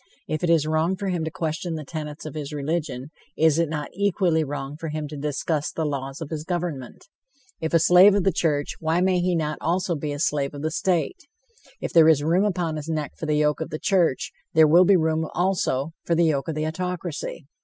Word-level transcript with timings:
If 0.27 0.43
it 0.43 0.49
is 0.49 0.65
wrong 0.65 0.95
for 0.95 1.09
him 1.09 1.23
to 1.25 1.29
question 1.29 1.75
the 1.75 1.85
tenets 1.85 2.25
of 2.25 2.33
his 2.33 2.51
religion, 2.51 3.11
is 3.37 3.59
it 3.59 3.69
not 3.69 3.89
equally 3.93 4.43
wrong 4.43 4.75
for 4.75 4.87
him 4.89 5.07
to 5.09 5.15
discuss 5.15 5.71
the 5.71 5.85
laws 5.85 6.21
of 6.21 6.31
his 6.31 6.43
government? 6.43 7.05
If 7.59 7.71
a 7.75 7.77
slave 7.77 8.15
of 8.15 8.23
the 8.23 8.31
church, 8.31 8.73
why 8.79 8.99
may 8.99 9.19
he 9.19 9.35
not 9.35 9.59
be 9.59 9.63
also 9.63 9.95
a 9.95 10.17
slave 10.17 10.55
of 10.55 10.63
the 10.63 10.71
state? 10.71 11.27
If 11.79 11.93
there 11.93 12.09
is 12.09 12.23
room 12.23 12.45
upon 12.45 12.77
his 12.77 12.89
neck 12.89 13.11
for 13.15 13.27
the 13.27 13.37
yoke 13.37 13.61
of 13.61 13.69
the 13.69 13.77
church, 13.77 14.31
there 14.55 14.67
will 14.67 14.85
be 14.85 14.97
room, 14.97 15.27
also, 15.35 15.91
for 16.03 16.15
the 16.15 16.25
yoke 16.25 16.47
of 16.47 16.55
the 16.55 16.65
autocracy. 16.65 17.45